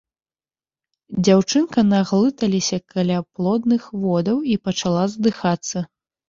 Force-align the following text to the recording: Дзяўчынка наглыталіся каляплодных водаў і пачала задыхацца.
Дзяўчынка 1.27 1.83
наглыталіся 1.89 2.77
каляплодных 2.95 3.83
водаў 4.07 4.37
і 4.55 4.59
пачала 4.71 5.05
задыхацца. 5.13 5.77